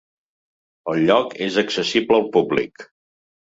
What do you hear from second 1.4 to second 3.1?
és accessible al públic.